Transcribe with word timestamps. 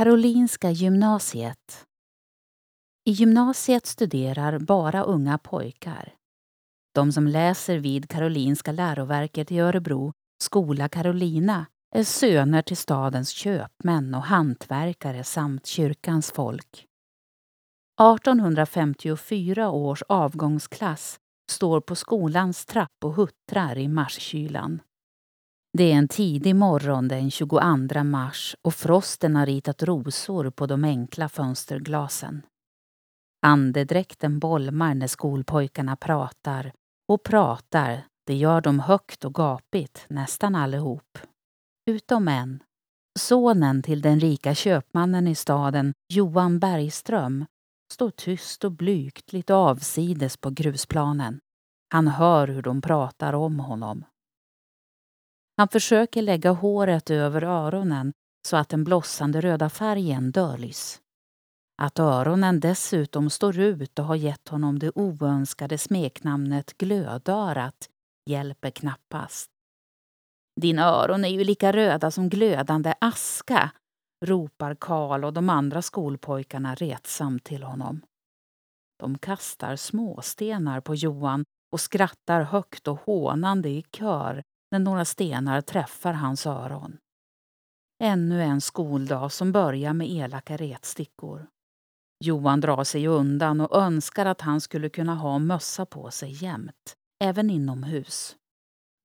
Karolinska 0.00 0.70
gymnasiet. 0.70 1.86
I 3.04 3.10
gymnasiet 3.10 3.86
studerar 3.86 4.58
bara 4.58 5.02
unga 5.02 5.38
pojkar. 5.38 6.14
De 6.94 7.12
som 7.12 7.26
läser 7.26 7.78
vid 7.78 8.08
Karolinska 8.08 8.72
läroverket 8.72 9.52
i 9.52 9.58
Örebro, 9.58 10.12
Skola 10.42 10.88
Karolina, 10.88 11.66
är 11.94 12.04
söner 12.04 12.62
till 12.62 12.76
stadens 12.76 13.30
köpmän 13.30 14.14
och 14.14 14.22
hantverkare 14.22 15.24
samt 15.24 15.66
kyrkans 15.66 16.32
folk. 16.32 16.86
1854 18.00 19.70
års 19.70 20.02
avgångsklass 20.02 21.18
står 21.50 21.80
på 21.80 21.94
skolans 21.94 22.66
trapp 22.66 23.04
och 23.04 23.14
huttrar 23.14 23.78
i 23.78 23.88
marskylan. 23.88 24.80
Det 25.78 25.92
är 25.92 25.96
en 25.96 26.08
tidig 26.08 26.56
morgon 26.56 27.08
den 27.08 27.30
22 27.30 28.04
mars 28.04 28.56
och 28.62 28.74
frosten 28.74 29.36
har 29.36 29.46
ritat 29.46 29.82
rosor 29.82 30.50
på 30.50 30.66
de 30.66 30.84
enkla 30.84 31.28
fönsterglasen. 31.28 32.42
Andedräkten 33.46 34.38
bolmar 34.38 34.94
när 34.94 35.06
skolpojkarna 35.06 35.96
pratar 35.96 36.72
och 37.08 37.22
pratar, 37.22 38.06
det 38.26 38.34
gör 38.34 38.60
de 38.60 38.80
högt 38.80 39.24
och 39.24 39.34
gapigt, 39.34 40.06
nästan 40.08 40.54
allihop. 40.54 41.18
Utom 41.90 42.28
en. 42.28 42.62
Sonen 43.18 43.82
till 43.82 44.02
den 44.02 44.20
rika 44.20 44.54
köpmannen 44.54 45.28
i 45.28 45.34
staden, 45.34 45.92
Johan 46.12 46.58
Bergström, 46.58 47.46
står 47.92 48.10
tyst 48.10 48.64
och 48.64 48.72
blygt 48.72 49.32
lite 49.32 49.54
avsides 49.54 50.36
på 50.36 50.50
grusplanen. 50.50 51.40
Han 51.92 52.08
hör 52.08 52.48
hur 52.48 52.62
de 52.62 52.82
pratar 52.82 53.32
om 53.32 53.60
honom. 53.60 54.04
Han 55.60 55.68
försöker 55.68 56.22
lägga 56.22 56.50
håret 56.50 57.10
över 57.10 57.44
öronen 57.44 58.12
så 58.48 58.56
att 58.56 58.68
den 58.68 58.84
blossande 58.84 59.40
röda 59.40 59.70
färgen 59.70 60.30
döljs. 60.30 61.00
Att 61.82 61.98
öronen 61.98 62.60
dessutom 62.60 63.30
står 63.30 63.58
ut 63.58 63.98
och 63.98 64.04
har 64.04 64.14
gett 64.14 64.48
honom 64.48 64.78
det 64.78 64.92
oönskade 64.94 65.78
smeknamnet 65.78 66.78
Glödörat 66.78 67.88
hjälper 68.30 68.70
knappast. 68.70 69.50
Dina 70.60 70.82
öron 70.82 71.24
är 71.24 71.28
ju 71.28 71.44
lika 71.44 71.72
röda 71.72 72.10
som 72.10 72.28
glödande 72.28 72.94
aska, 73.00 73.70
ropar 74.24 74.74
Karl 74.74 75.24
och 75.24 75.32
de 75.32 75.50
andra 75.50 75.82
skolpojkarna 75.82 76.74
retsamt 76.74 77.44
till 77.44 77.62
honom. 77.62 78.02
De 78.98 79.18
kastar 79.18 79.76
småstenar 79.76 80.80
på 80.80 80.94
Johan 80.94 81.44
och 81.72 81.80
skrattar 81.80 82.42
högt 82.42 82.88
och 82.88 83.00
hånande 83.00 83.68
i 83.68 83.84
kör 83.92 84.42
när 84.70 84.78
några 84.78 85.04
stenar 85.04 85.60
träffar 85.60 86.12
hans 86.12 86.46
öron. 86.46 86.98
Ännu 88.02 88.42
en 88.42 88.60
skoldag 88.60 89.32
som 89.32 89.52
börjar 89.52 89.92
med 89.92 90.10
elaka 90.10 90.56
retstickor. 90.56 91.46
Johan 92.24 92.60
drar 92.60 92.84
sig 92.84 93.06
undan 93.06 93.60
och 93.60 93.76
önskar 93.76 94.26
att 94.26 94.40
han 94.40 94.60
skulle 94.60 94.88
kunna 94.88 95.14
ha 95.14 95.38
mössa 95.38 95.86
på 95.86 96.10
sig 96.10 96.44
jämt, 96.44 96.96
även 97.24 97.50
inomhus. 97.50 98.36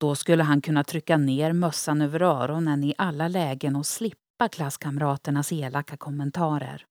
Då 0.00 0.14
skulle 0.14 0.42
han 0.42 0.60
kunna 0.60 0.84
trycka 0.84 1.16
ner 1.16 1.52
mössan 1.52 2.02
över 2.02 2.22
öronen 2.22 2.84
i 2.84 2.94
alla 2.98 3.28
lägen 3.28 3.76
och 3.76 3.86
slippa 3.86 4.48
klasskamraternas 4.52 5.52
elaka 5.52 5.96
kommentarer. 5.96 6.86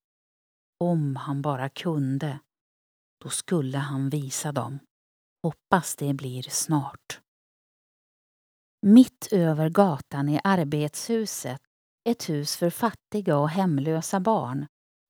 Om 0.80 1.16
han 1.16 1.42
bara 1.42 1.70
kunde. 1.70 2.40
Då 3.24 3.30
skulle 3.30 3.78
han 3.78 4.10
visa 4.10 4.52
dem. 4.52 4.80
Hoppas 5.44 5.96
det 5.96 6.14
blir 6.14 6.44
snart. 6.44 7.22
Mitt 8.86 9.28
över 9.32 9.70
gatan 9.70 10.30
i 10.30 10.40
arbetshuset, 10.44 11.62
ett 12.10 12.30
hus 12.30 12.56
för 12.56 12.70
fattiga 12.70 13.38
och 13.38 13.50
hemlösa 13.50 14.20
barn, 14.20 14.66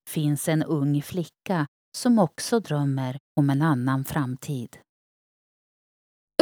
finns 0.09 0.47
en 0.47 0.63
ung 0.63 1.01
flicka 1.01 1.67
som 1.97 2.19
också 2.19 2.59
drömmer 2.59 3.17
om 3.39 3.49
en 3.49 3.61
annan 3.61 4.05
framtid. 4.05 4.77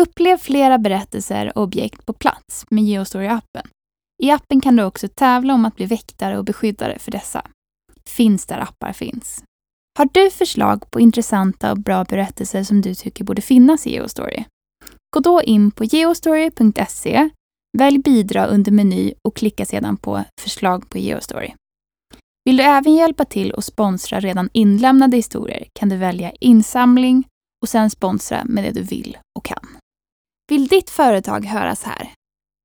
Upplev 0.01 0.37
flera 0.37 0.77
berättelser 0.77 1.57
och 1.57 1.63
objekt 1.63 2.05
på 2.05 2.13
plats 2.13 2.65
med 2.69 2.83
Geostory-appen. 2.83 3.67
I 4.23 4.31
appen 4.31 4.61
kan 4.61 4.75
du 4.75 4.83
också 4.83 5.07
tävla 5.07 5.53
om 5.53 5.65
att 5.65 5.75
bli 5.75 5.85
väktare 5.85 6.37
och 6.37 6.45
beskyddare 6.45 6.99
för 6.99 7.11
dessa. 7.11 7.47
Finns 8.05 8.45
där 8.45 8.59
appar 8.59 8.93
finns. 8.93 9.43
Har 9.97 10.09
du 10.13 10.31
förslag 10.31 10.91
på 10.91 10.99
intressanta 10.99 11.71
och 11.71 11.79
bra 11.79 12.03
berättelser 12.03 12.63
som 12.63 12.81
du 12.81 12.95
tycker 12.95 13.23
borde 13.23 13.41
finnas 13.41 13.87
i 13.87 13.91
Geostory? 13.91 14.45
Gå 15.11 15.19
då 15.19 15.41
in 15.41 15.71
på 15.71 15.85
geostory.se, 15.85 17.29
välj 17.77 17.97
bidra 17.97 18.45
under 18.45 18.71
meny 18.71 19.13
och 19.21 19.35
klicka 19.35 19.65
sedan 19.65 19.97
på 19.97 20.23
förslag 20.41 20.89
på 20.89 20.97
Geostory. 20.97 21.53
Vill 22.45 22.57
du 22.57 22.63
även 22.63 22.95
hjälpa 22.95 23.25
till 23.25 23.51
och 23.51 23.63
sponsra 23.63 24.19
redan 24.19 24.49
inlämnade 24.53 25.17
historier 25.17 25.67
kan 25.73 25.89
du 25.89 25.97
välja 25.97 26.31
insamling 26.31 27.27
och 27.61 27.69
sen 27.69 27.89
sponsra 27.89 28.45
med 28.45 28.63
det 28.63 28.71
du 28.71 28.81
vill 28.81 29.17
och 29.37 29.45
kan. 29.45 29.67
Vill 30.51 30.67
ditt 30.67 30.89
företag 30.89 31.45
höras 31.45 31.83
här? 31.83 32.13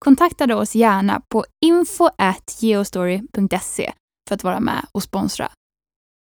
Kontakta 0.05 0.47
då 0.47 0.57
oss 0.57 0.75
gärna 0.75 1.23
på 1.29 1.45
info.geostory.se 1.65 3.93
för 4.29 4.35
att 4.35 4.45
vara 4.45 4.61
med 4.61 4.87
och 4.93 5.03
sponsra 5.03 5.51